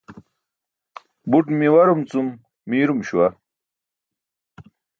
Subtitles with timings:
[1.29, 2.27] Buṭ miwarum cum
[2.69, 3.27] miirum śuwa.